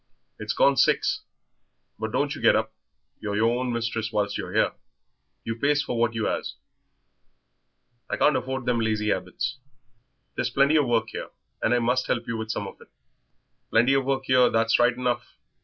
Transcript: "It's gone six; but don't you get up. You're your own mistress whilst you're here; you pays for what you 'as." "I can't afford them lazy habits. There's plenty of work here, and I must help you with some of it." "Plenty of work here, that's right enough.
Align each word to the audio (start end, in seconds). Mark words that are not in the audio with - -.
"It's 0.39 0.53
gone 0.53 0.77
six; 0.77 1.21
but 1.99 2.11
don't 2.11 2.33
you 2.33 2.41
get 2.41 2.55
up. 2.55 2.73
You're 3.19 3.35
your 3.35 3.55
own 3.59 3.71
mistress 3.71 4.11
whilst 4.11 4.35
you're 4.35 4.51
here; 4.51 4.71
you 5.43 5.55
pays 5.57 5.83
for 5.83 5.95
what 5.95 6.15
you 6.15 6.27
'as." 6.27 6.55
"I 8.09 8.17
can't 8.17 8.35
afford 8.35 8.65
them 8.65 8.79
lazy 8.79 9.09
habits. 9.09 9.59
There's 10.33 10.49
plenty 10.49 10.75
of 10.75 10.87
work 10.87 11.09
here, 11.09 11.29
and 11.61 11.71
I 11.71 11.77
must 11.77 12.07
help 12.07 12.25
you 12.27 12.35
with 12.35 12.49
some 12.49 12.67
of 12.67 12.81
it." 12.81 12.87
"Plenty 13.69 13.93
of 13.93 14.03
work 14.05 14.23
here, 14.25 14.49
that's 14.49 14.79
right 14.79 14.91
enough. 14.97 15.35